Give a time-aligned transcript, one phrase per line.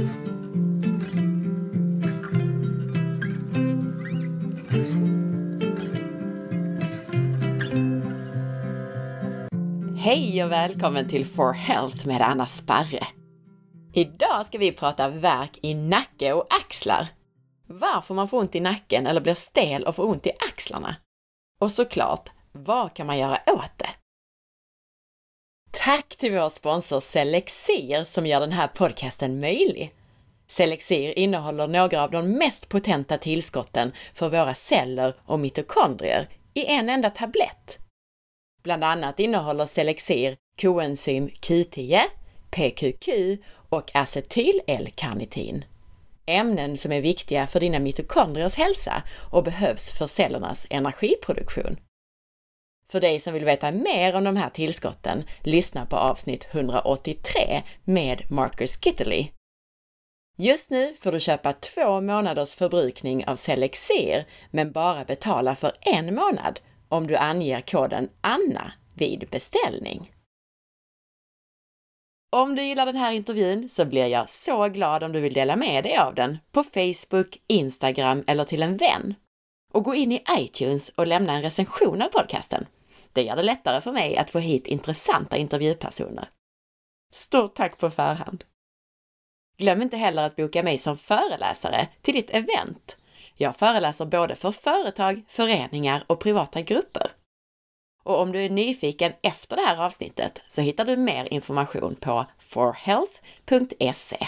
[0.00, 0.06] Hej
[10.44, 13.06] och välkommen till For Health med Anna Sparre!
[13.92, 17.08] Idag ska vi prata värk i nacke och axlar.
[17.66, 20.96] Varför man får ont i nacken eller blir stel och får ont i axlarna.
[21.60, 23.99] Och såklart, vad kan man göra åt det?
[25.84, 29.94] Tack till vår sponsor Selexir som gör den här podcasten möjlig.
[30.48, 36.88] Selexir innehåller några av de mest potenta tillskotten för våra celler och mitokondrier i en
[36.88, 37.78] enda tablett.
[38.62, 42.00] Bland annat innehåller Selexir koenzym Q10,
[42.50, 43.08] PQQ
[43.68, 45.64] och acetyl-L-karnitin.
[46.26, 51.76] Ämnen som är viktiga för dina mitokondriers hälsa och behövs för cellernas energiproduktion.
[52.90, 58.22] För dig som vill veta mer om de här tillskotten, lyssna på avsnitt 183 med
[58.30, 59.28] Marcus Kitterly.
[60.38, 66.14] Just nu får du köpa två månaders förbrukning av Selexir, men bara betala för en
[66.14, 70.12] månad om du anger koden ANNA vid beställning.
[72.32, 75.56] Om du gillar den här intervjun så blir jag så glad om du vill dela
[75.56, 79.14] med dig av den på Facebook, Instagram eller till en vän.
[79.72, 82.66] Och gå in i iTunes och lämna en recension av podcasten.
[83.12, 86.30] Det gör det lättare för mig att få hit intressanta intervjupersoner.
[87.12, 88.44] Stort tack på förhand!
[89.58, 92.96] Glöm inte heller att boka mig som föreläsare till ditt event.
[93.34, 97.12] Jag föreläser både för företag, föreningar och privata grupper.
[98.02, 102.26] Och om du är nyfiken efter det här avsnittet så hittar du mer information på
[102.38, 104.26] forhealth.se.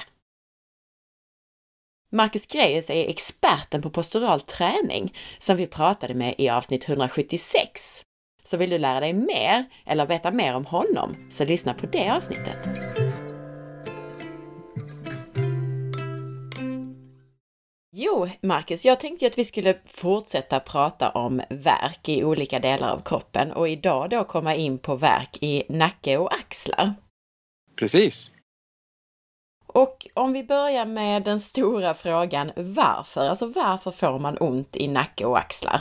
[2.10, 8.04] Marcus Greus är experten på postural träning som vi pratade med i avsnitt 176.
[8.42, 12.10] Så vill du lära dig mer eller veta mer om honom så lyssna på det
[12.10, 12.58] avsnittet.
[17.94, 22.98] Jo, Marcus, jag tänkte att vi skulle fortsätta prata om verk i olika delar av
[22.98, 26.94] kroppen och idag då komma in på verk i nacke och axlar.
[27.76, 28.30] Precis.
[29.66, 33.28] Och om vi börjar med den stora frågan varför?
[33.28, 35.80] Alltså varför får man ont i nacke och axlar?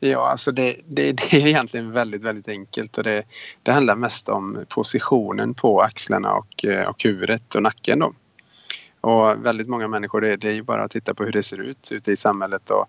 [0.00, 3.22] Ja, alltså det, det, det är egentligen väldigt, väldigt enkelt och det,
[3.62, 7.98] det handlar mest om positionen på axlarna och, eh, och huvudet och nacken.
[7.98, 8.12] Då.
[9.04, 11.60] Och väldigt många människor, det, det är ju bara att titta på hur det ser
[11.60, 12.70] ut ute i samhället.
[12.70, 12.86] Och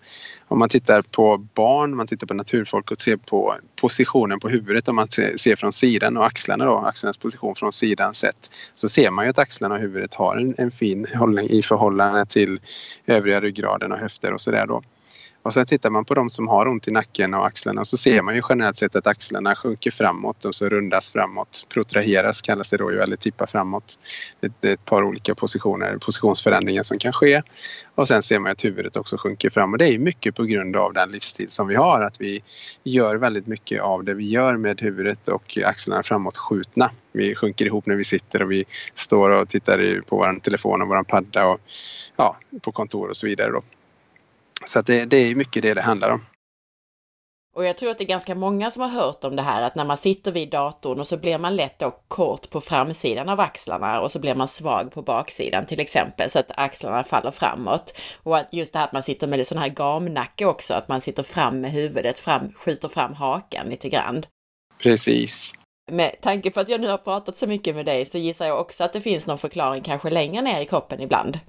[0.47, 4.87] om man tittar på barn, man tittar på naturfolk och ser på positionen på huvudet
[4.87, 8.51] om man ser från sidan och axlarna då, axlarnas position från sidan sett.
[8.73, 12.25] Så ser man ju att axlarna och huvudet har en, en fin hållning i förhållande
[12.25, 12.59] till
[13.05, 14.81] övriga ryggraden och höfter och sådär då.
[15.45, 18.21] Och sen tittar man på de som har ont i nacken och axlarna så ser
[18.21, 21.65] man ju generellt sett att axlarna sjunker framåt och så rundas framåt.
[21.69, 23.99] Protraheras kallas det då ju, eller tippar framåt.
[24.39, 27.41] Det är ett par olika positioner, positionsförändringar som kan ske.
[27.95, 30.75] Och sen ser man att huvudet också sjunker fram och det är mycket på grund
[30.75, 32.01] av den livsstil som vi har.
[32.01, 32.43] Att vi
[32.83, 36.91] gör väldigt mycket av det vi gör med huvudet och axlarna framåt skjutna.
[37.11, 40.87] Vi sjunker ihop när vi sitter och vi står och tittar på vår telefon och
[40.87, 41.59] vår padda och
[42.15, 43.51] ja, på kontor och så vidare.
[43.51, 43.61] Då.
[44.65, 46.25] Så att det, det är mycket det det handlar om.
[47.55, 49.75] Och jag tror att det är ganska många som har hört om det här att
[49.75, 53.39] när man sitter vid datorn och så blir man lätt då kort på framsidan av
[53.39, 57.97] axlarna och så blir man svag på baksidan till exempel så att axlarna faller framåt.
[58.23, 61.01] Och att just det här att man sitter med sån här gamnacke också, att man
[61.01, 64.25] sitter fram med huvudet, fram, skjuter fram hakan lite grann.
[64.81, 65.53] Precis.
[65.91, 68.59] Med tanke på att jag nu har pratat så mycket med dig så gissar jag
[68.59, 71.39] också att det finns någon förklaring kanske längre ner i kroppen ibland.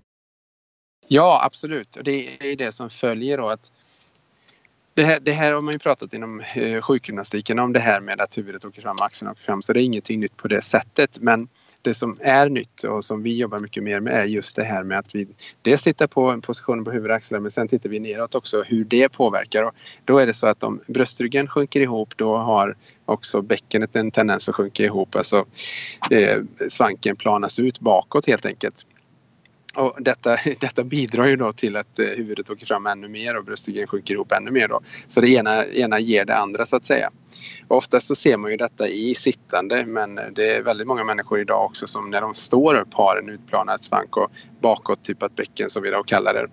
[1.08, 1.96] Ja, absolut.
[1.96, 3.72] Och det är det som följer då att
[4.94, 8.20] det här, det här har man ju pratat inom eh, sjukgymnastiken om det här med
[8.20, 9.62] att huvudet åker fram, axeln åker fram.
[9.62, 11.18] Så det är ingenting nytt på det sättet.
[11.20, 11.48] Men
[11.82, 14.82] det som är nytt och som vi jobbar mycket mer med är just det här
[14.82, 15.28] med att vi
[15.62, 18.84] dels tittar på positionen på huvud och axlar men sen tittar vi neråt också hur
[18.84, 19.62] det påverkar.
[19.62, 19.74] Och
[20.04, 24.48] då är det så att om bröstryggen sjunker ihop då har också bäckenet en tendens
[24.48, 25.16] att sjunka ihop.
[25.16, 25.46] Alltså
[26.10, 26.38] eh,
[26.68, 28.86] svanken planas ut bakåt helt enkelt.
[29.76, 33.44] Och detta, detta bidrar ju då till att eh, huvudet åker fram ännu mer och
[33.44, 34.68] bröstryggen sjunker ihop ännu mer.
[34.68, 34.80] Då.
[35.06, 37.10] Så det ena, ena ger det andra så att säga.
[37.68, 41.04] Och oftast så ser man ju detta i sittande men eh, det är väldigt många
[41.04, 44.30] människor idag också som när de står upp har en utplanad svank och
[44.60, 46.48] bakåt typat bäcken som vi då kallar det.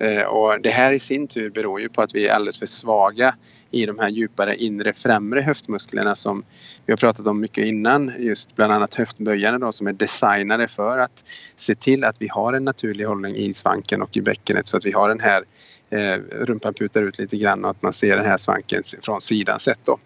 [0.00, 2.66] Eh, och det här i sin tur beror ju på att vi är alldeles för
[2.66, 3.34] svaga
[3.70, 6.42] i de här djupare inre främre höftmusklerna som
[6.86, 8.12] vi har pratat om mycket innan.
[8.18, 11.24] Just bland annat höftböjarna då som är designade för att
[11.56, 14.84] se till att vi har en naturlig hållning i svanken och i bäckenet så att
[14.84, 15.44] vi har den här
[15.90, 19.58] eh, rumpan putar ut lite grann och att man ser den här svanken från sidan
[19.60, 19.98] sett då.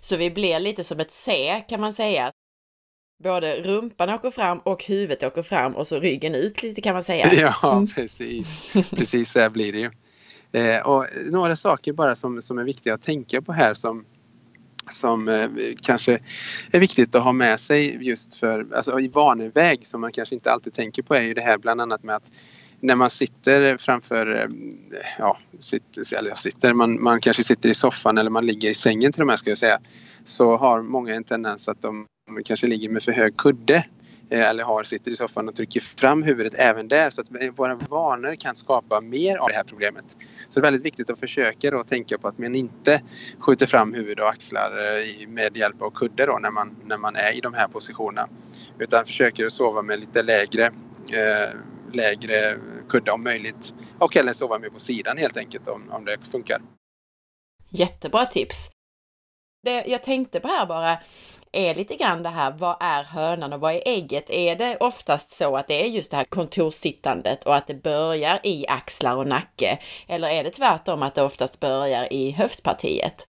[0.00, 2.32] Så vi blir lite som ett C kan man säga.
[3.22, 7.04] både rumpan åker fram och huvudet åker fram och så ryggen ut lite kan man
[7.04, 7.32] säga.
[7.62, 7.86] Ja, mm.
[7.86, 8.72] precis.
[8.90, 9.90] Precis så här blir det ju.
[10.52, 14.04] Eh, och några saker bara som, som är viktiga att tänka på här som,
[14.90, 15.48] som eh,
[15.82, 16.18] kanske
[16.72, 20.52] är viktigt att ha med sig just för, alltså i vaneväg som man kanske inte
[20.52, 22.32] alltid tänker på är ju det här bland annat med att
[22.80, 24.48] när man sitter framför, eh,
[25.18, 29.12] ja, sitter, eller sitter, man, man kanske sitter i soffan eller man ligger i sängen
[29.12, 29.80] till och med ska jag säga,
[30.24, 32.06] så har många en tendens att de
[32.44, 33.84] kanske ligger med för hög kudde.
[34.32, 37.74] Eh, eller har, sitter i soffan och trycker fram huvudet även där så att våra
[37.74, 40.16] vanor kan skapa mer av det här problemet.
[40.48, 43.02] Så det är väldigt viktigt att försöka då tänka på att man inte
[43.38, 47.16] skjuter fram huvud och axlar eh, med hjälp av kudde då när man, när man
[47.16, 48.28] är i de här positionerna.
[48.78, 50.64] Utan försöker att sova med lite lägre
[51.12, 51.56] eh,
[51.92, 52.58] lägre
[52.88, 56.62] kudde om möjligt och eller sova med på sidan helt enkelt om, om det funkar.
[57.70, 58.70] Jättebra tips!
[59.62, 60.98] Det jag tänkte på här bara
[61.52, 64.30] är lite grann det här, vad är hönan och vad är ägget?
[64.30, 68.40] Är det oftast så att det är just det här kontorssittandet och att det börjar
[68.42, 69.78] i axlar och nacke?
[70.08, 73.26] Eller är det tvärtom att det oftast börjar i höftpartiet?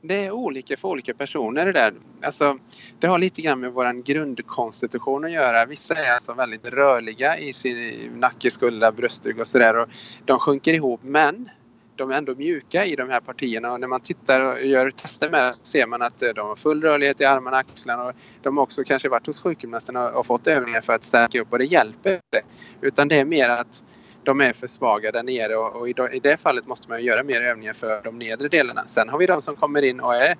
[0.00, 1.94] det är olika för olika personer det där.
[2.22, 2.58] Alltså,
[2.98, 5.64] det har lite grann med vår grundkonstitution att göra.
[5.66, 9.86] Vissa är alltså väldigt rörliga i sin nacke, skuldra, bröstrygg och sådär.
[10.24, 11.48] De sjunker ihop men
[11.98, 15.30] de är ändå mjuka i de här partierna och när man tittar och gör tester
[15.30, 18.02] med det så ser man att eh, de har full rörlighet i armarna och axlarna
[18.02, 18.12] och
[18.42, 21.58] de har också kanske varit hos sjukgymnasten och fått övningar för att stärka upp och
[21.58, 22.46] det hjälper inte.
[22.80, 23.84] Utan det är mer att
[24.24, 27.22] de är för svaga där nere och, och i, i, det fallet måste man göra
[27.22, 28.84] mer övningar för de nedre delarna.
[28.86, 30.36] Sen har vi de som kommer in och är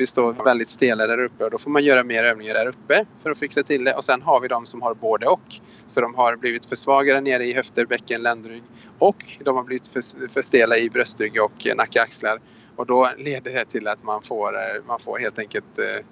[0.00, 3.30] består väldigt stela där uppe och då får man göra mer övningar där uppe för
[3.30, 3.94] att fixa till det.
[3.94, 5.60] Och sen har vi de som har både och.
[5.86, 8.62] Så de har blivit för svaga där nere i höfter, bäcken, ländrygg
[8.98, 12.40] och de har blivit för, för stela i bröstrygg och eh, nacke, axlar.
[12.76, 16.04] Och då leder det till att man får, eh, man får helt enkelt eh,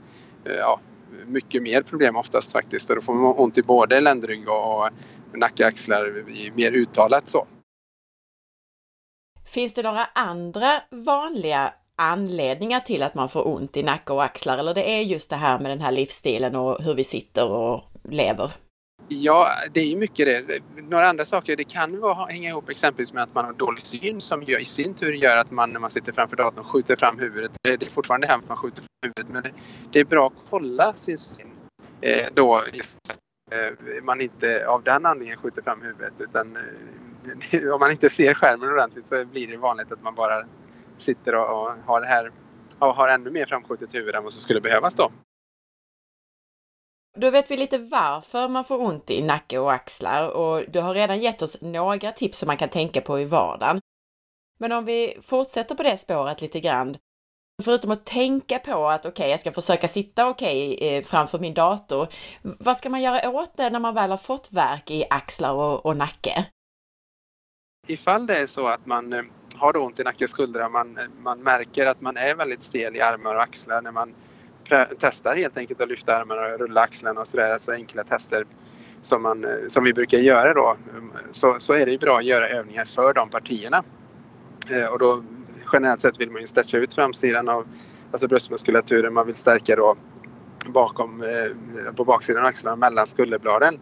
[0.58, 0.80] ja,
[1.26, 2.90] mycket mer problem oftast faktiskt.
[2.90, 4.90] Och då får man ont i både ländrygg och
[5.32, 6.24] nacke, axlar
[6.56, 7.46] mer uttalat så.
[9.54, 14.58] Finns det några andra vanliga anledningar till att man får ont i nacke och axlar
[14.58, 17.84] eller det är just det här med den här livsstilen och hur vi sitter och
[18.08, 18.52] lever?
[19.08, 20.62] Ja, det är ju mycket det.
[20.82, 24.20] Några andra saker, det kan vara, hänga ihop exempelvis med att man har dålig syn
[24.20, 27.18] som gör, i sin tur gör att man när man sitter framför datorn skjuter fram
[27.18, 27.52] huvudet.
[27.62, 29.52] Det är fortfarande här att man skjuter fram huvudet men det,
[29.92, 31.46] det är bra att kolla sin syn.
[32.00, 32.98] Eh, då just,
[33.50, 38.34] eh, man inte av den anledningen skjuter fram huvudet utan eh, om man inte ser
[38.34, 40.44] skärmen ordentligt så blir det vanligt att man bara
[41.02, 42.32] sitter och, och har det här
[42.78, 45.12] och har ännu mer framskjutet huvud än vad som skulle behövas då.
[47.16, 50.94] Då vet vi lite varför man får ont i nacke och axlar och du har
[50.94, 53.80] redan gett oss några tips som man kan tänka på i vardagen.
[54.58, 56.96] Men om vi fortsätter på det spåret lite grann.
[57.62, 61.38] Förutom att tänka på att okej, okay, jag ska försöka sitta okej okay, eh, framför
[61.38, 62.08] min dator.
[62.42, 65.86] Vad ska man göra åt det när man väl har fått värk i axlar och,
[65.86, 66.46] och nacke?
[67.86, 69.22] Ifall det är så att man eh,
[69.58, 73.00] har ont i nacke och skuldra, man, man märker att man är väldigt stel i
[73.00, 74.14] armar och axlar när man
[74.98, 77.52] testar helt enkelt att lyfta armarna och rulla axlarna och sådär.
[77.52, 78.46] Alltså enkla tester
[79.00, 80.76] som, man, eh, som vi brukar göra då.
[80.90, 83.84] Mm, så, så är det bra att göra övningar för de partierna.
[84.70, 85.22] Eh, och då
[85.72, 87.66] generellt sett vill man ju stretcha ut framsidan av
[88.10, 89.14] alltså bröstmuskulaturen.
[89.14, 89.96] Man vill stärka då
[90.66, 93.78] bakom, eh, på baksidan av axlarna mellan skulderbladen.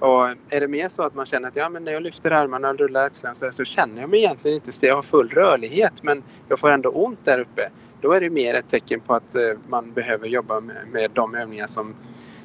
[0.00, 2.70] Och är det mer så att man känner att ja, men när jag lyfter armarna
[2.70, 4.88] och rullar axlarna så, så känner jag mig egentligen inte stel.
[4.88, 7.70] Jag har full rörlighet men jag får ändå ont där uppe.
[8.00, 11.34] Då är det mer ett tecken på att eh, man behöver jobba med, med de
[11.34, 11.94] övningar som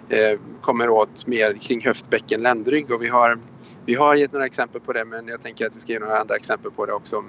[0.10, 2.91] eh, kommer åt mer kring höft, bäcken, ländrygg.
[2.91, 3.39] Och vi har,
[3.86, 6.19] vi har gett några exempel på det men jag tänker att vi ska ge några
[6.19, 7.24] andra exempel på det också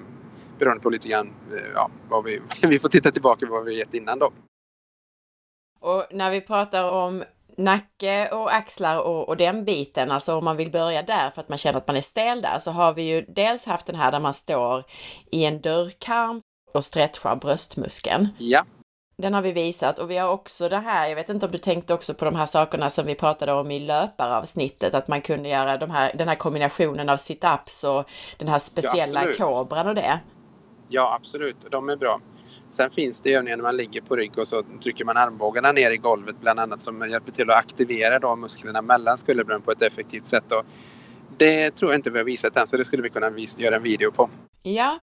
[0.58, 3.78] beroende på lite grann eh, ja, vad vi, vi får titta tillbaka på vad vi
[3.78, 4.32] gett innan då.
[5.80, 7.24] Och när vi pratar om
[7.56, 11.48] nacke och axlar och, och, den biten, alltså om man vill börja där för att
[11.48, 14.12] man känner att man är stel där, så har vi ju dels haft den här
[14.12, 14.84] där man står
[15.30, 16.40] i en dörrkarm
[16.72, 18.28] och stretchar bröstmuskeln.
[18.38, 18.64] Ja.
[19.16, 21.58] Den har vi visat och vi har också det här, jag vet inte om du
[21.58, 25.48] tänkte också på de här sakerna som vi pratade om i löparavsnittet, att man kunde
[25.48, 28.08] göra de här, den här kombinationen av sit-ups och
[28.38, 30.20] den här speciella ja, kobran och det.
[30.88, 31.56] Ja, absolut.
[31.70, 32.20] De är bra.
[32.68, 35.90] Sen finns det övningar när man ligger på rygg och så trycker man armbågarna ner
[35.90, 39.82] i golvet bland annat som hjälper till att aktivera de musklerna mellan skulderbladen på ett
[39.82, 40.52] effektivt sätt.
[40.52, 40.64] Och
[41.38, 43.82] det tror jag inte vi har visat än så det skulle vi kunna göra en
[43.82, 44.30] video på.
[44.62, 44.98] Ja.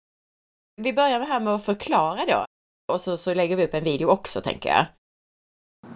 [0.82, 2.46] Vi börjar med här med att förklara då
[2.92, 4.86] och så, så lägger vi upp en video också tänker jag.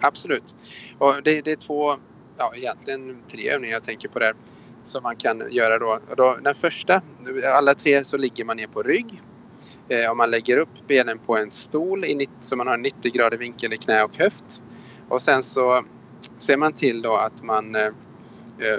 [0.00, 0.54] Absolut.
[0.98, 1.96] Och det, det är två,
[2.38, 4.34] ja egentligen tre övningar jag tänker på där
[4.84, 6.00] som man kan göra då.
[6.10, 6.38] Och då.
[6.42, 7.02] Den första,
[7.54, 9.22] alla tre så ligger man ner på rygg
[9.88, 13.12] Eh, om man lägger upp benen på en stol i, så man har en 90
[13.12, 14.62] grader vinkel i knä och höft.
[15.08, 15.84] Och sen så
[16.38, 17.86] ser man till då att man eh,
[18.58, 18.78] eh,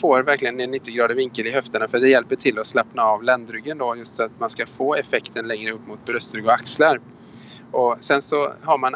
[0.00, 3.22] får verkligen en 90 grader vinkel i höfterna för det hjälper till att slappna av
[3.22, 7.00] ländryggen då just så att man ska få effekten längre upp mot bröstrygg och axlar.
[7.72, 8.94] Och sen så har man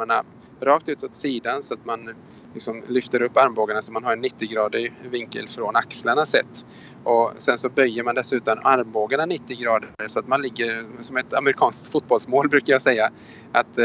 [0.00, 0.24] armarna
[0.60, 2.14] rakt ut åt sidan så att man
[2.54, 6.66] liksom lyfter upp armbågarna så man har en 90-gradig vinkel från axlarna sett.
[7.04, 11.34] Och sen så böjer man dessutom armbågarna 90 grader så att man ligger som ett
[11.34, 13.10] amerikanskt fotbollsmål brukar jag säga.
[13.52, 13.84] Att eh,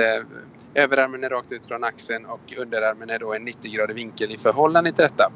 [0.74, 4.91] överarmen är rakt ut från axeln och underarmen är då en 90-gradig vinkel i förhållande
[4.91, 5.31] till detta.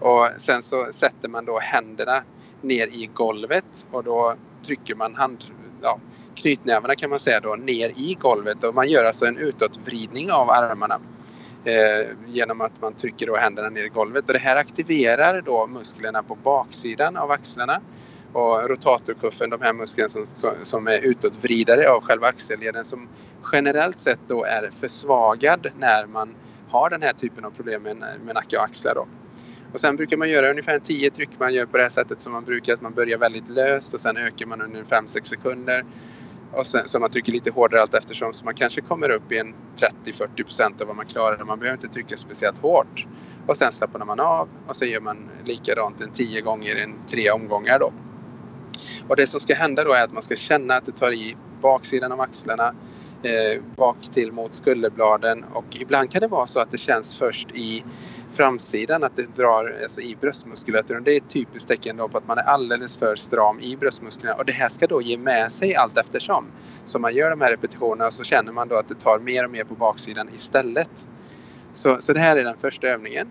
[0.00, 2.22] Och sen så sätter man då händerna
[2.60, 4.34] ner i golvet och då
[4.66, 5.44] trycker man hand,
[5.82, 6.00] ja,
[6.34, 10.50] knytnävarna kan man säga då ner i golvet och man gör alltså en utåtvridning av
[10.50, 10.98] armarna
[11.64, 15.66] eh, genom att man trycker då händerna ner i golvet och det här aktiverar då
[15.66, 17.80] musklerna på baksidan av axlarna
[18.32, 23.08] och rotatorkuffen, de här musklerna som, som är utåtvridare av själva axelleden som
[23.52, 28.34] generellt sett då är försvagad när man har den här typen av problem med, med
[28.34, 28.94] nacke och axlar.
[28.94, 29.06] Då.
[29.72, 31.38] Och sen brukar man göra ungefär 10 tryck.
[31.38, 34.00] Man gör på det här sättet som man brukar, att man börjar väldigt löst och
[34.00, 35.84] sen ökar man under 5-6 sekunder.
[36.50, 39.38] Och sen, så man trycker lite hårdare allt eftersom så man kanske kommer upp i
[39.38, 39.54] en
[40.06, 41.44] 30-40 procent av vad man klarar.
[41.44, 43.06] Man behöver inte trycka speciellt hårt.
[43.46, 47.30] Och sen slappnar man av och så gör man likadant en 10 gånger i tre
[47.30, 47.92] omgångar då.
[49.08, 51.34] Och det som ska hända då är att man ska känna att det tar i
[51.62, 52.72] baksidan av axlarna
[53.26, 57.48] eh, bak till mot skulderbladen och ibland kan det vara så att det känns först
[57.54, 57.84] i
[58.32, 61.04] framsidan att det drar alltså i bröstmuskulaturen.
[61.04, 64.44] Det är ett typiskt tecken på att man är alldeles för stram i bröstmusklerna och
[64.44, 66.46] det här ska då ge med sig allt eftersom.
[66.84, 69.50] Så man gör de här repetitionerna så känner man då att det tar mer och
[69.50, 71.08] mer på baksidan istället.
[71.72, 73.28] Så, så det här är den första övningen.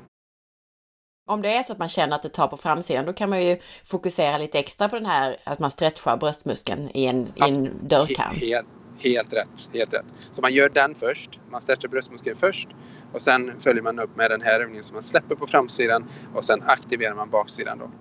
[1.28, 3.46] Om det är så att man känner att det tar på framsidan, då kan man
[3.46, 7.88] ju fokusera lite extra på den här att man stretchar bröstmuskeln i en, i en
[7.88, 8.36] dörrkarm.
[8.36, 8.68] Helt,
[9.00, 10.14] helt rätt, helt rätt.
[10.32, 12.68] Så man gör den först, man stretchar bröstmuskeln först
[13.14, 16.46] och sen följer man upp med den här övningen som man släpper på framsidan och
[16.46, 17.92] sen aktiverar man baksidan då.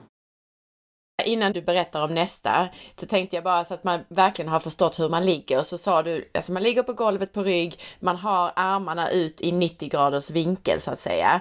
[1.25, 5.01] Innan du berättar om nästa så tänkte jag bara så att man verkligen har förstått
[5.01, 5.63] hur man ligger.
[5.63, 9.53] Så sa du, alltså man ligger på golvet på rygg, man har armarna ut i
[9.53, 11.41] 90 graders vinkel så att säga.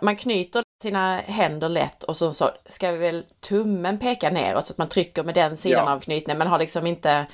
[0.00, 4.72] Man knyter sina händer lätt och så, så ska vi väl tummen peka neråt så
[4.72, 5.92] att man trycker med den sidan ja.
[5.92, 6.38] av knytnäven.
[6.38, 7.26] Man har liksom inte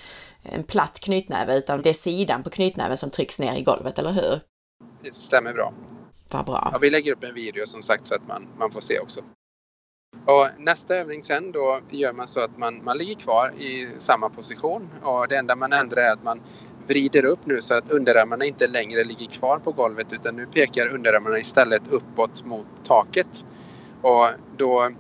[0.43, 4.13] en platt knytnäve utan det är sidan på knytnäven som trycks ner i golvet, eller
[4.13, 4.41] hur?
[5.03, 5.73] Det stämmer bra.
[6.31, 6.71] Vad bra.
[6.73, 9.21] Ja, vi lägger upp en video som sagt så att man, man får se också.
[10.27, 14.29] Och nästa övning sen då gör man så att man, man ligger kvar i samma
[14.29, 16.43] position och det enda man ändrar är att man
[16.89, 20.87] vrider upp nu så att underarmarna inte längre ligger kvar på golvet utan nu pekar
[20.89, 23.45] underarmarna istället uppåt mot taket.
[24.01, 24.91] Och då,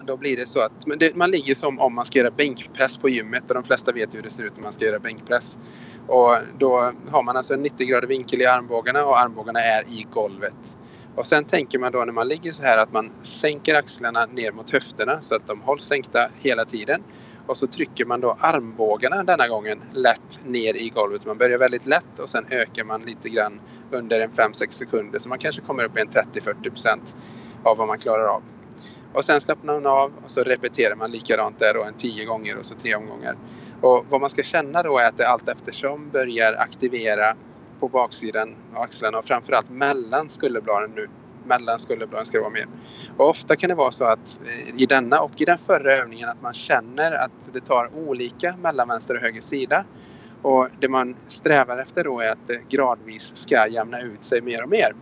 [0.00, 3.08] då blir det så att det, man ligger som om man ska göra bänkpress på
[3.08, 5.58] gymmet och de flesta vet hur det ser ut när man ska göra bänkpress.
[6.06, 10.06] Och då har man alltså en 90 grader vinkel i armbågarna och armbågarna är i
[10.10, 10.74] golvet.
[11.14, 14.52] Och sen tänker man då när man ligger så här att man sänker axlarna ner
[14.52, 17.04] mot höfterna så att de hålls sänkta hela tiden.
[17.46, 21.26] Och så trycker man då armbågarna denna gången lätt ner i golvet.
[21.26, 23.60] Man börjar väldigt lätt och sen ökar man lite grann
[23.90, 27.16] under en 5-6 sekunder så man kanske kommer upp i en 30-40%
[27.62, 28.42] av vad man klarar av.
[29.12, 32.56] Och sen slappnar man av och så repeterar man likadant där då en 10 gånger
[32.56, 33.36] och så tre omgångar.
[33.80, 37.34] Och vad man ska känna då är att det allt eftersom börjar aktivera
[37.80, 41.06] på baksidan av axlarna och framförallt mellan skulderbladen nu
[41.46, 42.66] mellan skulderbladen ska det vara mer.
[43.16, 46.28] Och ofta kan det vara så att eh, i denna och i den förra övningen
[46.28, 49.84] att man känner att det tar olika mellan vänster och höger sida.
[50.42, 54.62] Och det man strävar efter då är att det gradvis ska jämna ut sig mer
[54.62, 54.92] och mer.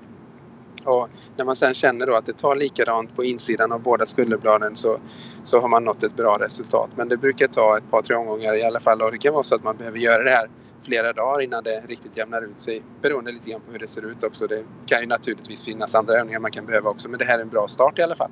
[0.85, 4.77] Och när man sen känner då att det tar likadant på insidan av båda skulderbladen
[4.77, 4.99] så,
[5.43, 6.91] så har man nått ett bra resultat.
[6.95, 9.43] Men det brukar ta ett par, tre omgångar i alla fall och det kan vara
[9.43, 10.49] så att man behöver göra det här
[10.85, 12.83] flera dagar innan det riktigt jämnar ut sig.
[13.03, 14.47] Beroende lite grann på hur det ser ut också.
[14.47, 17.43] Det kan ju naturligtvis finnas andra övningar man kan behöva också men det här är
[17.43, 18.31] en bra start i alla fall.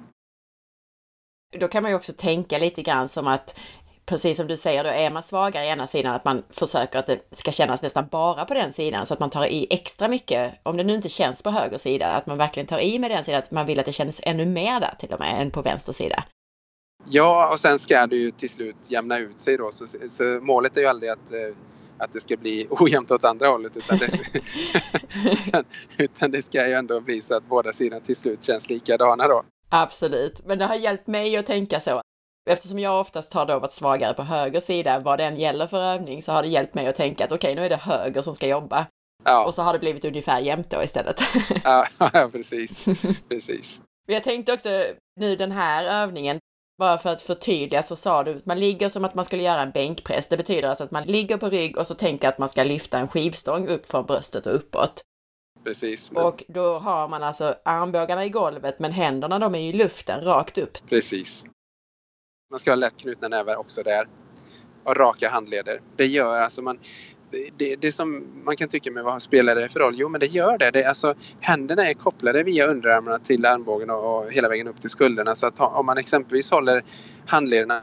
[1.59, 3.61] Då kan man ju också tänka lite grann som att
[4.07, 7.07] precis som du säger, då är man svagare i ena sidan, att man försöker att
[7.07, 10.55] det ska kännas nästan bara på den sidan, så att man tar i extra mycket,
[10.63, 13.25] om det nu inte känns på höger sida, att man verkligen tar i med den
[13.25, 15.63] sidan, att man vill att det känns ännu mer där till och med, än på
[15.63, 16.25] vänster sida.
[17.09, 20.77] Ja, och sen ska det ju till slut jämna ut sig då, så, så målet
[20.77, 21.57] är ju aldrig att eh,
[22.05, 24.07] att det ska bli ojämnt åt andra hållet utan det,
[25.33, 25.65] utan,
[25.97, 29.45] utan det ska ju ändå bli så att båda sidorna till slut känns likadana då.
[29.69, 32.03] Absolut, men det har hjälpt mig att tänka så.
[32.51, 36.23] Eftersom jag oftast har då varit svagare på höger sida, vad den gäller för övning,
[36.23, 38.35] så har det hjälpt mig att tänka att okej, okay, nu är det höger som
[38.35, 38.87] ska jobba.
[39.25, 39.45] Ja.
[39.45, 41.21] Och så har det blivit ungefär jämnt då istället.
[41.65, 42.85] ja, ja, precis.
[43.29, 43.81] precis.
[44.07, 44.85] Jag tänkte också
[45.21, 46.39] nu den här övningen,
[46.79, 49.63] bara för att förtydliga så sa du att man ligger som att man skulle göra
[49.63, 50.29] en bänkpress.
[50.29, 52.99] Det betyder alltså att man ligger på rygg och så tänker att man ska lyfta
[52.99, 55.03] en skivstång upp från bröstet och uppåt.
[55.65, 56.11] Precis.
[56.11, 56.25] Men...
[56.25, 60.59] Och då har man alltså armbågarna i golvet men händerna de är i luften rakt
[60.59, 60.89] upp.
[60.91, 61.45] Precis.
[62.51, 64.09] Man ska ha lätt knutna nävar också där.
[64.85, 65.81] Och raka handleder.
[65.97, 66.79] Det gör alltså man
[67.57, 69.95] det, det som man kan tycka med vad spelar det för roll?
[69.97, 70.71] Jo men det gör det.
[70.71, 74.91] det alltså, händerna är kopplade via underarmarna till armbågen och, och hela vägen upp till
[74.91, 75.35] skulderna.
[75.35, 76.83] Så att om man exempelvis håller
[77.27, 77.83] handlederna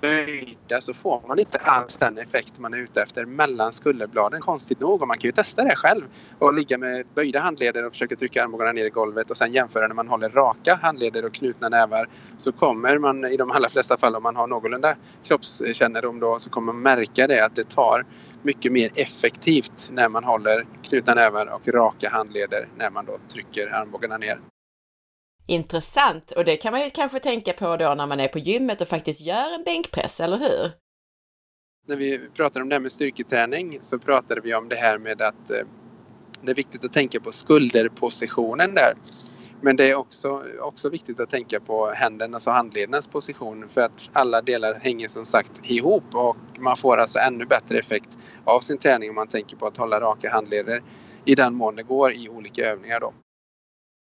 [0.00, 4.80] böjda så får man inte alls den effekt man är ute efter mellan skulderbladen konstigt
[4.80, 5.02] nog.
[5.02, 6.02] Och man kan ju testa det själv
[6.38, 9.86] och ligga med böjda handleder och försöka trycka armbågarna ner i golvet och sen jämföra
[9.86, 13.96] när man håller raka handleder och knutna nävar så kommer man i de allra flesta
[13.98, 18.04] fall om man har någorlunda kroppskännedom då så kommer man märka det att det tar
[18.46, 23.66] mycket mer effektivt när man håller knutna nävar och raka handleder när man då trycker
[23.74, 24.40] armbågarna ner.
[25.46, 26.32] Intressant!
[26.32, 28.88] Och det kan man ju kanske tänka på då när man är på gymmet och
[28.88, 30.70] faktiskt gör en bänkpress, eller hur?
[31.88, 35.22] När vi pratar om det här med styrketräning så pratade vi om det här med
[35.22, 35.66] att eh,
[36.42, 38.94] det är viktigt att tänka på skulderpositionen där.
[39.62, 43.80] Men det är också, också viktigt att tänka på händernas alltså och handledernas position för
[43.80, 48.60] att alla delar hänger som sagt ihop och man får alltså ännu bättre effekt av
[48.60, 50.82] sin träning om man tänker på att hålla raka handleder
[51.24, 53.14] i den mån det går i olika övningar då.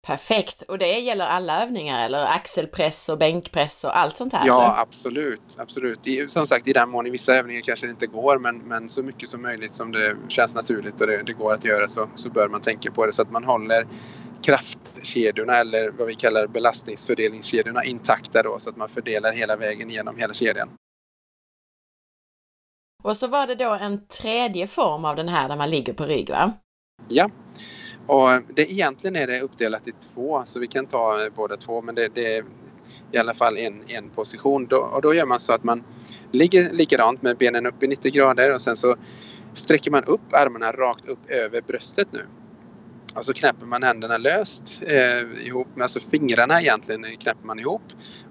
[0.06, 0.62] Perfekt!
[0.62, 4.46] Och det gäller alla övningar eller axelpress och bänkpress och allt sånt här?
[4.46, 4.82] Ja, eller?
[4.82, 5.56] absolut.
[5.58, 6.06] absolut.
[6.06, 8.88] I, som sagt, i den mån i vissa övningar kanske det inte går men, men
[8.88, 12.08] så mycket som möjligt som det känns naturligt och det, det går att göra så,
[12.14, 13.86] så bör man tänka på det så att man håller
[14.42, 20.16] kraftkedjorna eller vad vi kallar belastningsfördelningskedjorna intakta då så att man fördelar hela vägen genom
[20.16, 20.68] hela kedjan.
[23.02, 26.04] Och så var det då en tredje form av den här där man ligger på
[26.04, 26.52] rygg va?
[27.08, 27.30] Ja,
[28.10, 31.56] och eh, det, egentligen är det uppdelat i två så vi kan ta eh, båda
[31.56, 32.44] två men det, det är
[33.12, 34.66] i alla fall en, en position.
[34.66, 35.84] Då, och då gör man så att man
[36.32, 38.96] ligger likadant med benen upp i 90 grader och sen så
[39.52, 42.26] sträcker man upp armarna rakt upp över bröstet nu.
[43.14, 47.82] Och så knäpper man händerna löst eh, ihop med alltså fingrarna egentligen knäpper man ihop.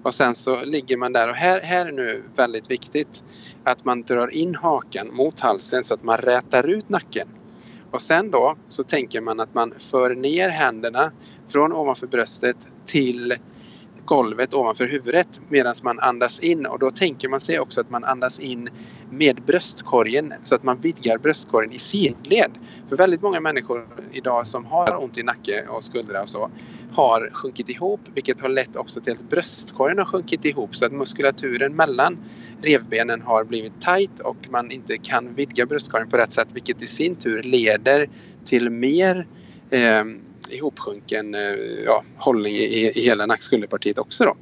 [0.02, 3.24] Och sen så ligger man där och här, här är nu väldigt viktigt
[3.64, 7.28] att man drar in hakan mot halsen så att man rätar ut nacken.
[7.90, 11.12] Och sen då så tänker man att man för ner händerna
[11.48, 13.36] från ovanför bröstet till
[14.04, 18.04] golvet ovanför huvudet medan man andas in och då tänker man sig också att man
[18.04, 18.68] andas in
[19.08, 22.58] med bröstkorgen så att man vidgar bröstkorgen i sidled.
[22.88, 26.48] För väldigt många människor idag som har ont i nacke och skuldra och så
[26.90, 30.92] har sjunkit ihop vilket har lett också till att bröstkorgen har sjunkit ihop så att
[30.92, 32.18] muskulaturen mellan
[32.60, 36.86] revbenen har blivit tajt och man inte kan vidga bröstkorgen på rätt sätt vilket i
[36.86, 38.08] sin tur leder
[38.44, 39.26] till mer
[39.70, 40.04] eh,
[40.48, 41.40] ihopsjunken eh,
[41.84, 44.24] ja, hållning i, i hela nackskulderpartiet också.
[44.24, 44.34] Då.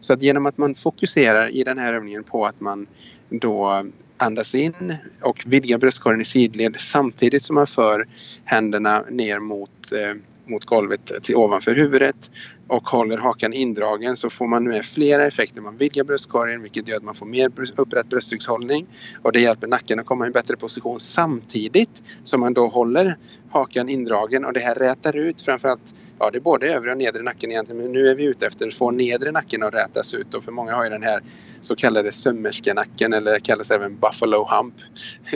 [0.00, 2.86] Så att genom att man fokuserar i den här övningen på att man
[3.28, 3.84] då
[4.16, 8.06] andas in och vidgar bröstkorgen i sidled samtidigt som man för
[8.44, 10.14] händerna ner mot eh,
[10.52, 12.30] mot golvet till ovanför huvudet
[12.66, 15.60] och håller hakan indragen så får man med flera effekter.
[15.60, 18.86] Man vidgar bröstkorgen vilket gör att man får mer upprätt bröstryggshållning
[19.22, 23.16] och det hjälper nacken att komma i en bättre position samtidigt som man då håller
[23.48, 27.22] hakan indragen och det här rätar ut framförallt, ja det är både övre och nedre
[27.22, 30.34] nacken egentligen men nu är vi ute efter att få nedre nacken att rätas ut
[30.34, 31.20] och för många har ju den här
[31.60, 34.74] så kallade sömmerskenacken eller kallas även buffalo hump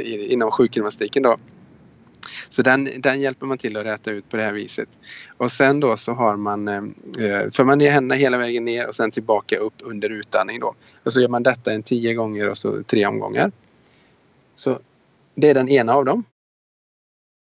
[0.05, 1.37] inom sjukgymnastiken då.
[2.49, 4.89] Så den, den hjälper man till att räta ut på det här viset.
[5.37, 6.77] Och sen då så har man, eh,
[7.27, 10.75] eh för man ner händerna hela vägen ner och sen tillbaka upp under utandning då.
[11.05, 13.53] Och så gör man detta en tio gånger och så tre omgångar.
[14.55, 14.79] Så
[15.35, 16.25] det är den ena av dem.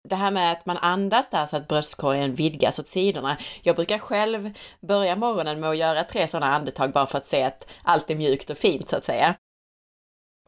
[0.09, 3.39] Det här med att man andas där så att bröstkorgen vidgas åt sidorna.
[3.63, 7.43] Jag brukar själv börja morgonen med att göra tre sådana andetag bara för att se
[7.43, 9.35] att allt är mjukt och fint så att säga.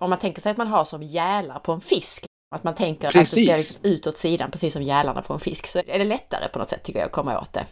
[0.01, 3.11] Om man tänker sig att man har som gälar på en fisk, att man tänker
[3.11, 3.33] precis.
[3.33, 5.99] att det ska liksom ut åt sidan, precis som gälarna på en fisk, så är
[5.99, 7.67] det lättare på något sätt tycker jag att komma åt det.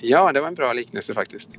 [0.00, 1.50] Ja, det var en bra liknelse faktiskt.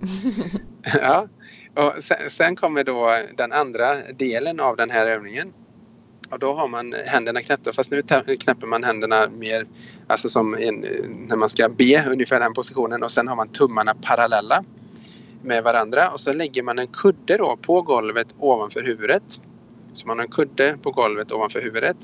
[1.02, 1.28] ja.
[1.76, 5.54] Och sen, sen, kommer då den andra delen av den här övningen.
[6.30, 8.02] Och då har man händerna knäppta, fast nu
[8.40, 9.68] knäpper man händerna mer
[10.08, 10.86] alltså som en,
[11.28, 13.04] när man ska be, ungefär den positionen.
[13.04, 14.64] Och sen har man tummarna parallella
[15.44, 19.42] med varandra och så lägger man en kudde då på golvet ovanför huvudet.
[19.93, 21.97] Så man har en kudde på golvet ovanför huvudet.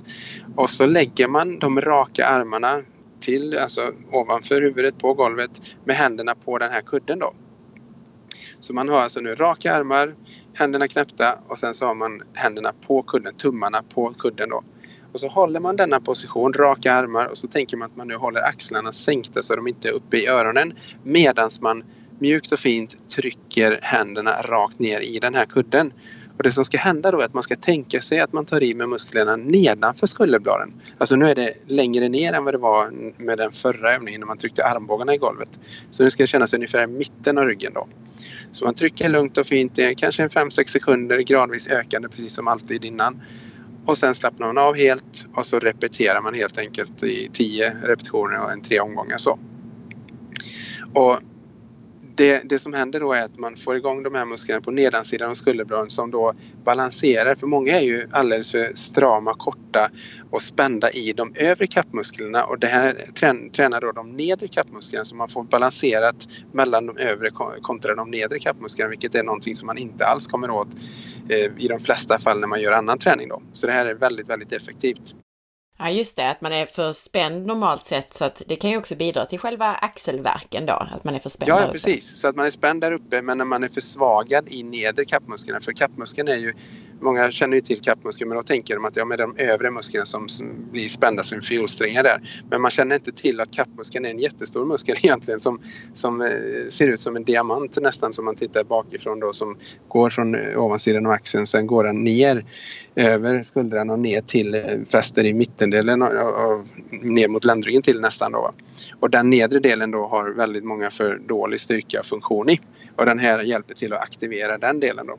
[0.56, 2.82] Och så lägger man de raka armarna
[3.20, 7.34] till, alltså ovanför huvudet på golvet med händerna på den här kudden då.
[8.60, 10.16] Så man har alltså nu raka armar,
[10.54, 14.64] händerna knäppta och sen så har man händerna på kudden, tummarna på kudden då.
[15.14, 18.16] Och så håller man denna position, raka armar och så tänker man att man nu
[18.16, 20.74] håller axlarna sänkta så de inte är uppe i öronen
[21.04, 21.84] Medan man
[22.20, 25.94] mjukt och fint trycker händerna rakt ner i den här kudden.
[26.38, 28.64] Och det som ska hända då är att man ska tänka sig att man tar
[28.64, 30.74] i med musklerna nedanför skulderbladen.
[30.98, 34.28] Alltså nu är det längre ner än vad det var med den förra övningen när
[34.28, 35.60] man tryckte armbågarna i golvet.
[35.90, 37.88] Så nu ska det kännas ungefär i mitten av ryggen då.
[38.52, 43.22] Så man trycker lugnt och fint, kanske 5-6 sekunder gradvis ökande precis som alltid innan.
[43.86, 48.44] Och sen slappnar man av helt och så repeterar man helt enkelt i 10 repetitioner
[48.44, 49.40] och en tre omgångar så.
[50.94, 51.20] Och
[52.18, 55.30] det, det som händer då är att man får igång de här musklerna på nedansidan
[55.30, 57.36] av skulderbladen som då balanserar.
[57.36, 59.92] För många är ju alldeles för strama, korta
[60.32, 62.94] och spända i de övre kappmusklerna och det här
[63.52, 67.30] tränar då de nedre kappmusklerna så man får balanserat mellan de övre
[67.62, 70.76] kontra de nedre kappmusklerna vilket är någonting som man inte alls kommer åt
[71.30, 73.42] eh, i de flesta fall när man gör annan träning då.
[73.54, 75.16] Så det här är väldigt, väldigt effektivt.
[75.80, 78.78] Ja, just det, att man är för spänd normalt sett så att det kan ju
[78.78, 82.28] också bidra till själva axelverken då, att man är för spänd Ja, ja precis, så
[82.28, 85.72] att man är spänd där uppe men när man är försvagad i nedre kappmuskeln, för
[85.72, 86.54] kappmuskeln är ju
[87.00, 90.06] Många känner ju till kappmuskeln men då tänker de att ja, med de övre musklerna
[90.06, 92.22] som, som blir spända som fiolsträngar där.
[92.50, 95.62] Men man känner inte till att kappmuskeln är en jättestor muskel egentligen som,
[95.94, 96.28] som eh,
[96.70, 99.58] ser ut som en diamant nästan som man tittar bakifrån då som
[99.88, 102.46] går från eh, ovansidan av axeln sen går den ner
[102.96, 107.82] över skuldran och ner till eh, fäster i mittendelen och, och, och ner mot ländryggen
[107.82, 108.54] till nästan då.
[109.00, 112.60] Och den nedre delen då har väldigt många för dålig styrka och funktion i.
[112.96, 115.18] Och den här hjälper till att aktivera den delen då.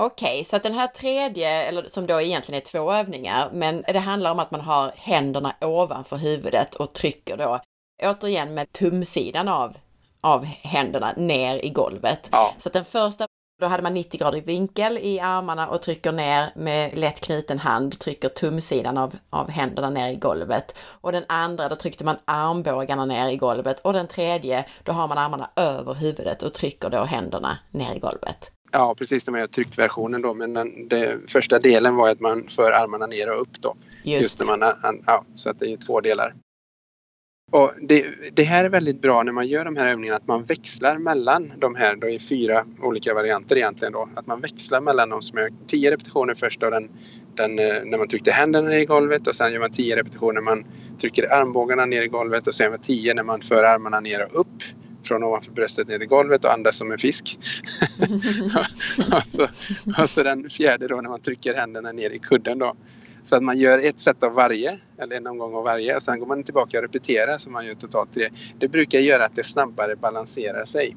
[0.00, 3.84] Okej, okay, så att den här tredje, eller som då egentligen är två övningar, men
[3.88, 7.60] det handlar om att man har händerna ovanför huvudet och trycker då
[8.02, 9.76] återigen med tumsidan av,
[10.20, 12.28] av händerna ner i golvet.
[12.32, 12.54] Ja.
[12.58, 13.26] Så att den första,
[13.60, 17.98] då hade man 90 grader vinkel i armarna och trycker ner med lätt knuten hand,
[17.98, 20.76] trycker tumsidan av, av händerna ner i golvet.
[21.00, 23.80] Och den andra, då tryckte man armbågarna ner i golvet.
[23.80, 27.98] Och den tredje, då har man armarna över huvudet och trycker då händerna ner i
[27.98, 28.52] golvet.
[28.72, 30.34] Ja, precis när man gör tryckversionen då.
[30.34, 33.76] Men den, den första delen var att man för armarna ner och upp då.
[34.02, 34.72] Just, Just när man,
[35.06, 36.34] ja, så att det är två delar.
[37.50, 40.44] Och det, det, här är väldigt bra när man gör de här övningarna att man
[40.44, 41.96] växlar mellan de här.
[41.96, 44.08] Det är fyra olika varianter egentligen då.
[44.14, 46.90] Att man växlar mellan de som gör 10 repetitioner först och den,
[47.34, 50.32] den, eh, när man tryckte händerna ner i golvet och sen gör man 10 repetitioner
[50.32, 50.64] när man
[51.00, 54.62] trycker armbågarna ner i golvet och sen 10 när man för armarna ner och upp
[55.02, 57.38] från ovanför bröstet ner till golvet och andas som en fisk.
[59.12, 59.48] och, så,
[60.02, 62.76] och så den fjärde då när man trycker händerna ner i kudden då.
[63.22, 66.18] Så att man gör ett set av varje, eller en omgång av varje och sen
[66.18, 68.28] går man tillbaka och repeterar så man gör totalt tre.
[68.58, 70.96] Det brukar göra att det snabbare balanserar sig.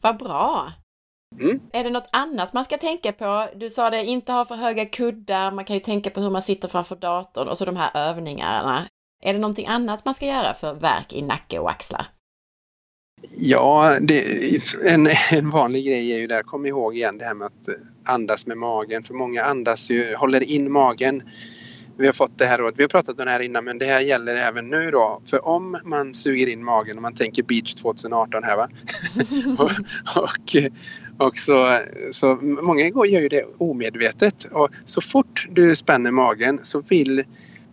[0.00, 0.72] Vad bra!
[1.40, 1.60] Mm.
[1.72, 3.48] Är det något annat man ska tänka på?
[3.56, 6.42] Du sa det, inte ha för höga kuddar, man kan ju tänka på hur man
[6.42, 8.88] sitter framför datorn och så de här övningarna.
[9.22, 12.06] Är det någonting annat man ska göra för verk i nacke och axlar?
[13.30, 14.24] Ja, det,
[14.86, 17.68] en, en vanlig grej är ju där, kom ihåg igen det här med att
[18.04, 19.02] andas med magen.
[19.02, 21.22] För många andas ju, håller in magen.
[21.98, 23.86] Vi har fått det här rådet, vi har pratat om det här innan men det
[23.86, 25.22] här gäller även nu då.
[25.26, 28.68] För om man suger in magen och man tänker beach 2018 här va.
[29.58, 29.70] och,
[30.22, 30.56] och,
[31.26, 31.78] och så,
[32.10, 37.24] så många gör ju det omedvetet och så fort du spänner magen så vill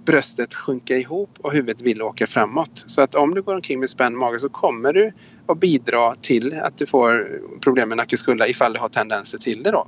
[0.10, 2.84] bröstet sjunka ihop och huvudet vill åka framåt.
[2.88, 5.12] Så att om du går omkring med spänd mage så kommer du
[5.48, 9.64] att bidra till att du får problem med nacke skulda ifall du har tendenser till
[9.64, 9.88] det då.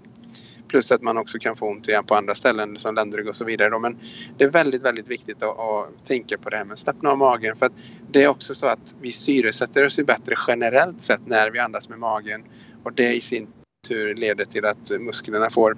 [0.68, 3.46] Plus att man också kan få ont igen på andra ställen som ländrygg och så
[3.46, 3.70] vidare.
[3.70, 3.80] Då.
[3.80, 3.98] Men
[4.38, 7.18] det är väldigt, väldigt viktigt att, att tänka på det här med att slappna av
[7.18, 7.56] magen.
[7.56, 7.74] För att
[8.12, 12.00] det är också så att vi syresätter oss bättre generellt sett när vi andas med
[12.00, 12.44] magen.
[12.84, 13.48] Och det i sin
[13.88, 15.78] tur leder till att musklerna får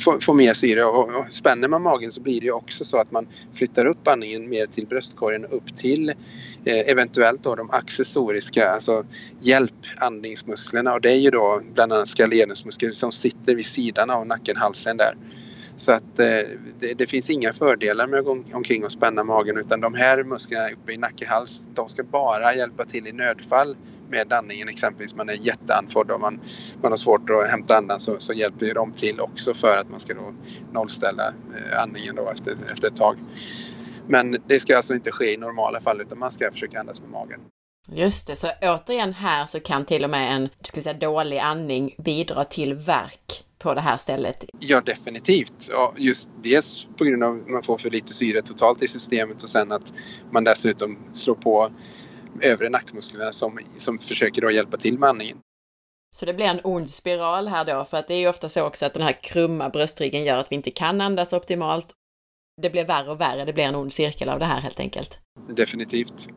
[0.00, 0.84] få, få mer syre.
[0.84, 4.48] Och, och spänner man magen så blir det också så att man flyttar upp andningen
[4.48, 6.08] mer till bröstkorgen upp till
[6.64, 9.06] eh, eventuellt då de accessoriska, alltså
[9.40, 10.94] hjälpandningsmusklerna.
[10.94, 14.96] Och det är ju då bland annat skallenusmuskler som sitter vid sidan av nacken, halsen
[14.96, 15.16] där.
[15.76, 16.26] Så att eh,
[16.80, 20.24] det, det, finns inga fördelar med att gå omkring och spänna magen utan de här
[20.24, 23.76] musklerna uppe i nacke, hals, de ska bara hjälpa till i nödfall
[24.10, 25.14] med andningen exempelvis.
[25.14, 26.40] Man är jätteandfådd och man,
[26.82, 30.00] man har svårt att hämta andan så, så hjälper de till också för att man
[30.00, 30.34] ska då
[30.72, 33.16] nollställa eh, andningen då efter, efter ett tag.
[34.08, 37.10] Men det ska alltså inte ske i normala fall utan man ska försöka andas med
[37.10, 37.40] magen.
[37.86, 41.38] Just det, så återigen här så kan till och med en ska vi säga, dålig
[41.38, 44.44] andning bidra till verk på det här stället?
[44.58, 45.68] Ja, definitivt.
[45.70, 49.42] Ja, just dels på grund av att man får för lite syre totalt i systemet
[49.42, 49.94] och sen att
[50.30, 51.70] man dessutom slår på
[52.40, 55.38] övre nackmusklerna som, som försöker då hjälpa till med andningen.
[56.16, 58.62] Så det blir en ond spiral här då, för att det är ju ofta så
[58.62, 61.94] också att den här krumma bröstryggen gör att vi inte kan andas optimalt.
[62.62, 65.18] Det blir värre och värre, det blir en ond cirkel av det här helt enkelt.
[65.46, 66.28] Definitivt.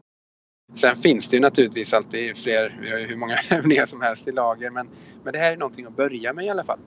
[0.74, 4.28] Sen finns det ju naturligtvis alltid fler, vi har ju hur många övningar som helst
[4.28, 4.90] i lager, men,
[5.24, 6.80] men det här är någonting att börja med i alla fall.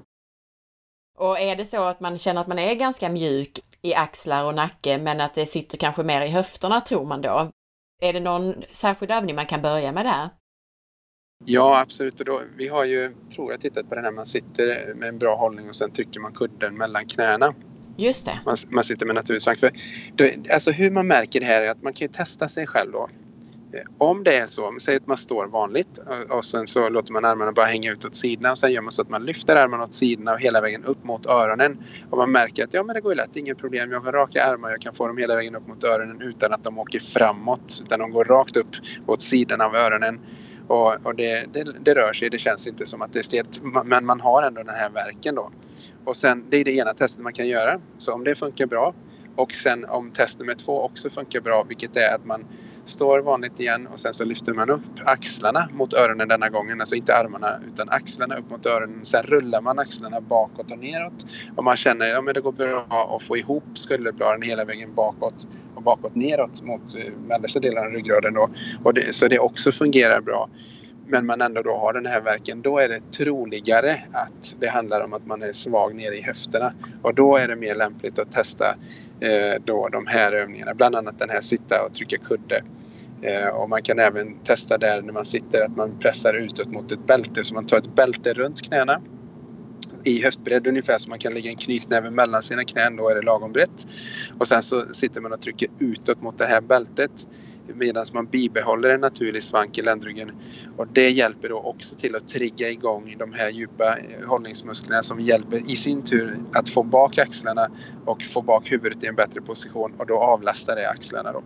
[1.18, 4.55] Och är det så att man känner att man är ganska mjuk i axlar och
[4.55, 7.51] nacke, men att det sitter kanske mer i höfterna tror man då?
[8.00, 10.28] Är det någon särskild övning man kan börja med där?
[11.44, 12.20] Ja, absolut.
[12.20, 15.18] Och då, vi har ju, tror jag, tittat på det här man sitter med en
[15.18, 17.54] bra hållning och sen trycker man kudden mellan knäna.
[17.96, 18.40] Just det.
[18.46, 19.58] Man, man sitter med natursvank.
[19.58, 19.72] För
[20.14, 22.92] då, alltså hur man märker det här är att man kan ju testa sig själv
[22.92, 23.08] då.
[23.98, 27.24] Om det är så, säg att man står vanligt eh, och sen så låter man
[27.24, 29.85] armarna bara hänga ut åt sidorna och sen gör man så att man lyfter armarna
[29.85, 31.85] åt sidorna och hela vägen upp mot öronen.
[32.11, 33.92] Och man märker att ja men det går ju lätt, inget problem.
[33.92, 36.64] Jag har raka armar, jag kan få dem hela vägen upp mot öronen utan att
[36.64, 37.80] de åker framåt.
[37.83, 38.70] Utan de går rakt upp
[39.06, 40.20] åt sidan av öronen.
[40.68, 43.61] Och, och det, det, det, rör sig, det känns inte som att det är stelt.
[43.85, 45.50] Men man har ändå den här verken då.
[46.04, 47.80] Och sen, det är det ena testet man kan göra.
[47.98, 48.94] Så om det funkar bra
[49.37, 52.44] och sen om test nummer två också funkar bra, vilket är att man
[52.90, 56.81] står vanligt igen och sen så lyfter man upp axlarna mot öronen denna gången.
[56.81, 59.05] Alltså inte armarna utan axlarna upp mot öronen.
[59.05, 61.26] Sen rullar man axlarna bakåt och neråt.
[61.57, 65.48] Och man känner att ja, det går bra att få ihop skulderbladen hela vägen bakåt
[65.74, 68.35] och bakåt neråt mot eh, mellersta delen av ryggraden.
[68.35, 68.48] Då.
[68.85, 70.48] Och det, så det också fungerar bra
[71.11, 75.05] men man ändå då har den här verken, då är det troligare att det handlar
[75.05, 76.72] om att man är svag nere i höfterna.
[77.03, 78.76] Och då är det mer lämpligt att testa
[79.20, 82.62] Eh, då de här övningarna, bland annat den här sitta och trycka kudde.
[83.22, 86.92] Eh, och man kan även testa där när man sitter att man pressar utåt mot
[86.92, 89.00] ett bälte, så man tar ett bälte runt knäna.
[90.04, 93.22] I höftbredd ungefär så man kan lägga en knytnäve mellan sina knän, då är det
[93.22, 93.87] lagom brett.
[94.38, 97.26] Och sen så sitter man och trycker utåt mot det här bältet
[97.74, 100.33] medan man bibehåller en naturlig svank i ländryggen.
[100.76, 105.20] Och det hjälper då också till att trigga igång de här djupa eh, hållningsmusklerna som
[105.20, 107.68] hjälper i sin tur att få bak axlarna
[108.06, 111.33] och få bak huvudet i en bättre position och då avlastar det axlarna.
[111.33, 111.42] Då.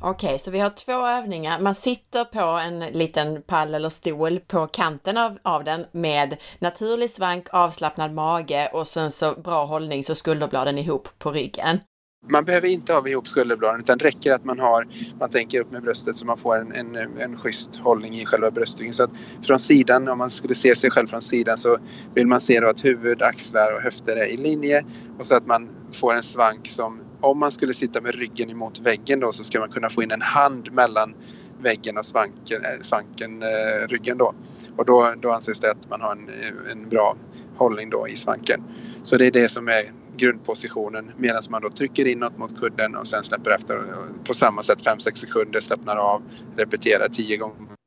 [0.00, 1.60] Okej, okay, så vi har två övningar.
[1.60, 7.10] Man sitter på en liten pall eller stol på kanten av, av den med naturlig
[7.10, 11.80] svank, avslappnad mage och sen så bra hållning så skulderbladen ihop på ryggen.
[12.26, 14.86] Man behöver inte ha ihop skulderbladen utan det räcker att man har,
[15.20, 18.50] man tänker upp med bröstet så man får en, en, en schysst hållning i själva
[18.50, 18.94] bröstryggen.
[18.94, 19.10] Så att
[19.46, 21.78] från sidan, om man skulle se sig själv från sidan så
[22.14, 24.82] vill man se då att huvud, axlar och höfter är i linje
[25.18, 28.80] och så att man får en svank som, om man skulle sitta med ryggen emot
[28.80, 31.14] väggen då så ska man kunna få in en hand mellan
[31.62, 34.32] väggen och svanken, eh, svanken eh, ryggen då.
[34.76, 36.28] Och då, då anses det att man har en,
[36.70, 37.16] en bra
[37.54, 38.60] hållning då i svanken.
[39.02, 39.82] Så det är det som är
[40.18, 44.86] grundpositionen medan man då trycker inåt mot kudden och sen släpper efter på samma sätt
[44.86, 46.22] 5-6 sekunder, slappnar av,
[46.56, 47.78] repeterar 10 gånger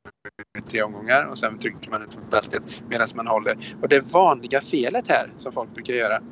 [0.66, 3.56] tre omgångar och sen trycker man ut mot bältet medan man håller.
[3.80, 6.22] Och det vanliga felet här som folk brukar göra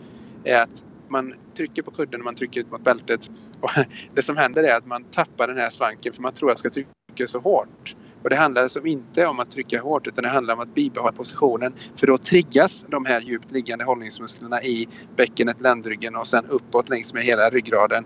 [0.45, 3.31] är att man trycker på kudden och man trycker ut mot bältet.
[3.61, 3.71] Och
[4.15, 6.59] det som händer är att man tappar den här svanken för man tror att jag
[6.59, 7.97] ska trycka så hårt.
[8.23, 11.13] Och det handlar alltså inte om att trycka hårt utan det handlar om att bibehålla
[11.13, 11.73] positionen.
[11.97, 17.15] För då triggas de här djupt liggande hållningsmusklerna i bäckenet, ländryggen och sen uppåt längs
[17.15, 18.05] med hela ryggraden.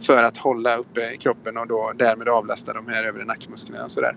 [0.00, 4.16] För att hålla uppe kroppen och då därmed avlasta de här övre nackmusklerna och sådär.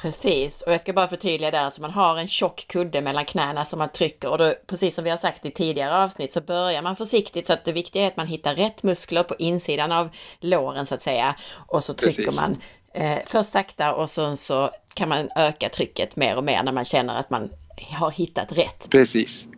[0.00, 3.64] Precis, och jag ska bara förtydliga där, så man har en tjock kudde mellan knäna
[3.64, 6.82] som man trycker och då, precis som vi har sagt i tidigare avsnitt, så börjar
[6.82, 10.08] man försiktigt så att det viktiga är att man hittar rätt muskler på insidan av
[10.40, 12.40] låren så att säga och så trycker precis.
[12.40, 12.56] man
[12.98, 16.84] eh, först sakta och sen så kan man öka trycket mer och mer när man
[16.84, 17.50] känner att man
[17.90, 18.88] har hittat rätt.
[18.90, 19.48] Precis.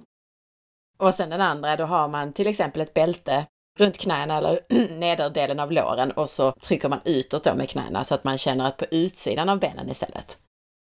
[0.98, 3.46] Och sen den andra, då har man till exempel ett bälte
[3.78, 4.60] runt knäna eller
[4.98, 8.64] nederdelen av låren och så trycker man utåt då med knäna så att man känner
[8.64, 10.38] att på utsidan av benen istället.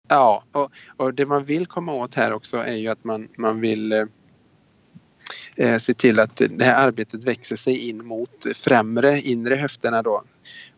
[0.08, 3.60] Ja, och, och det man vill komma åt här också är ju att man, man
[3.60, 4.06] vill eh,
[5.56, 10.22] eh se till att det här arbetet växer sig in mot främre inre höfterna då.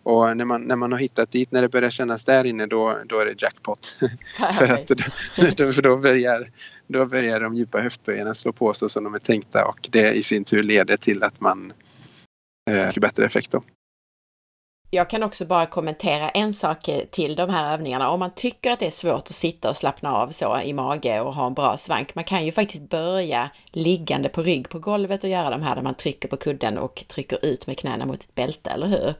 [0.06, 2.98] Och när man, när man har hittat dit, när det börjar kännas där inne då,
[3.06, 3.86] då är det jackpot.
[4.58, 4.86] för, att,
[5.56, 6.50] då, för då, börjar,
[6.86, 10.22] då börjar de djupa höftböjarna slå på sig som de är tänkta och det i
[10.22, 11.72] sin tur leder till att man
[12.70, 13.62] eh, bättre effekt då.
[14.90, 18.10] Jag kan också bara kommentera en sak till de här övningarna.
[18.10, 21.20] Om man tycker att det är svårt att sitta och slappna av så i mage
[21.20, 25.24] och ha en bra svank, man kan ju faktiskt börja liggande på rygg på golvet
[25.24, 28.22] och göra de här där man trycker på kudden och trycker ut med knäna mot
[28.22, 29.14] ett bälte, eller hur?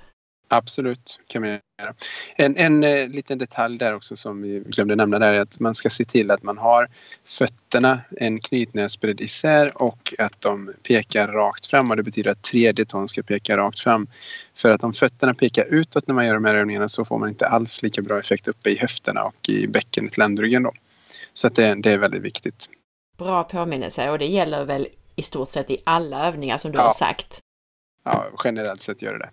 [0.49, 1.95] Absolut, kan man göra.
[2.37, 5.75] En, en eh, liten detalj där också som vi glömde nämna där är att man
[5.75, 6.89] ska se till att man har
[7.25, 12.85] fötterna en knytnävsbredd isär och att de pekar rakt fram och det betyder att tredje
[12.85, 14.07] tån ska peka rakt fram.
[14.55, 17.29] För att om fötterna pekar utåt när man gör de här övningarna så får man
[17.29, 20.73] inte alls lika bra effekt uppe i höfterna och i bäckenet, ländryggen då.
[21.33, 22.69] Så att det, det är väldigt viktigt.
[23.19, 26.85] Bra påminnelse och det gäller väl i stort sett i alla övningar som du ja.
[26.85, 27.41] har sagt?
[28.05, 29.31] Ja, generellt sett gör det det.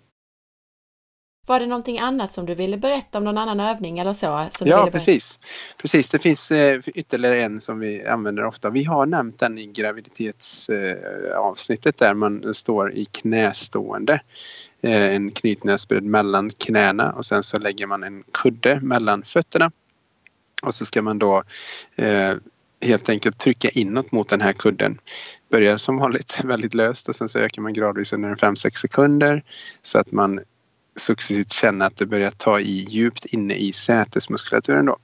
[1.46, 4.48] Var det någonting annat som du ville berätta om någon annan övning eller så?
[4.60, 5.38] Ja, precis.
[5.78, 8.70] Precis, det finns eh, ytterligare en som vi använder ofta.
[8.70, 14.20] Vi har nämnt den i graviditetsavsnittet där man står i knästående.
[14.82, 19.70] Eh, en knytnäsbredd mellan knäna och sen så lägger man en kudde mellan fötterna.
[20.62, 21.42] Och så ska man då
[21.96, 22.34] eh,
[22.80, 24.98] helt enkelt trycka inåt mot den här kudden.
[25.50, 29.42] Börjar som vanligt väldigt löst och sen så ökar man gradvis under 5-6 sekunder
[29.82, 30.40] så att man
[30.96, 34.96] successivt känna att det börjar ta i djupt inne i sätesmuskulaturen då.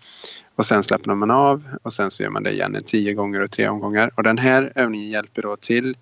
[0.60, 3.50] Och sen slappnar man av och sen så gör man det igen tio gånger och
[3.50, 4.10] tre omgångar.
[4.14, 5.96] Och den här övningen hjälper då till,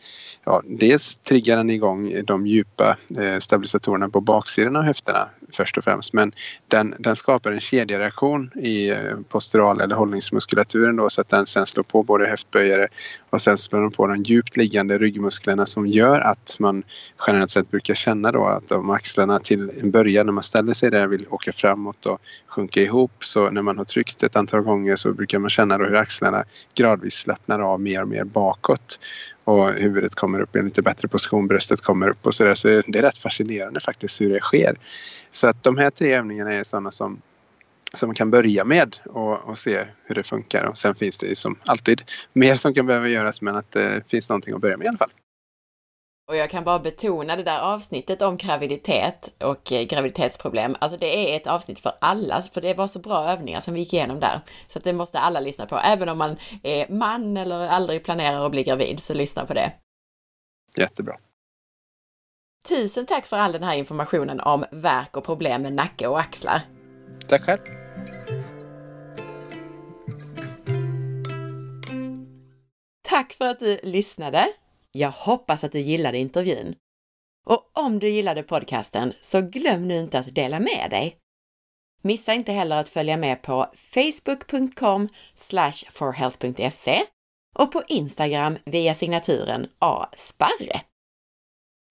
[0.45, 5.85] ja, dels triggar den igång de djupa eh, stabilisatorerna på baksidan av höfterna först och
[5.85, 6.13] främst.
[6.13, 6.33] Men
[6.69, 8.97] den, den skapar en kedjereaktion i eh,
[9.29, 12.89] postural eller hållningsmuskulaturen då så att den sen slår på både höftböjare
[13.31, 16.83] och sen slår den på de djupt liggande ryggmusklerna som gör att man
[17.27, 20.91] generellt sett brukar känna då att de axlarna till en början när man ställer sig
[20.91, 23.13] där vill åka framåt och sjunka ihop.
[23.25, 27.15] Så när man har tryckt ett antal gånger så brukar man känna hur axlarna gradvis
[27.15, 29.01] slappnar av mer och mer bakåt.
[29.45, 32.55] Och huvudet kommer upp i en lite bättre position, bröstet kommer upp och sådär.
[32.55, 34.77] Så det är rätt fascinerande faktiskt hur det sker.
[35.31, 37.23] Så att de här tre övningarna är sådana som
[37.95, 40.65] som man kan börja med och, och, se hur det funkar.
[40.65, 44.03] Och sen finns det ju som alltid mer som kan behöva göras men att det
[44.09, 45.11] finns någonting att börja med i alla fall.
[46.29, 50.77] Och jag kan bara betona det där avsnittet om graviditet och eh, graviditetsproblem.
[50.79, 53.81] Alltså det är ett avsnitt för alla, för det var så bra övningar som vi
[53.81, 54.41] gick igenom där.
[54.67, 55.79] Så att det måste alla lyssna på.
[55.79, 59.73] Även om man är man eller aldrig planerar att bli gravid, så lyssna på det.
[60.77, 61.17] Jättebra.
[62.69, 66.61] Tusen tack för all den här informationen om värk och problem med nacke och axlar.
[67.29, 67.61] Tack själv.
[73.03, 74.49] Tack för att du lyssnade.
[74.93, 76.75] Jag hoppas att du gillade intervjun.
[77.47, 81.17] Och om du gillade podcasten så glöm nu inte att dela med dig.
[82.03, 85.09] Missa inte heller att följa med på facebook.com
[85.91, 87.03] forhealth.se
[87.55, 90.81] och på Instagram via signaturen asparre.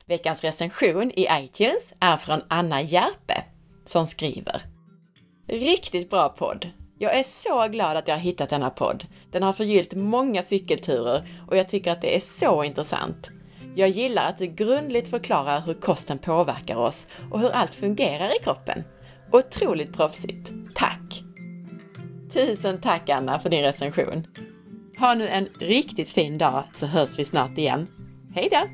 [0.05, 3.43] Veckans recension i iTunes är från Anna Järpe
[3.85, 4.61] som skriver
[5.47, 6.71] Riktigt bra podd!
[6.99, 9.05] Jag är så glad att jag har hittat denna podd.
[9.31, 13.29] Den har förgyllt många cykelturer och jag tycker att det är så intressant.
[13.75, 18.43] Jag gillar att du grundligt förklarar hur kosten påverkar oss och hur allt fungerar i
[18.43, 18.83] kroppen.
[19.31, 20.51] Otroligt proffsigt!
[20.75, 21.23] Tack!
[22.33, 24.27] Tusen tack Anna för din recension!
[24.99, 27.87] Ha nu en riktigt fin dag så hörs vi snart igen.
[28.35, 28.67] Hej då!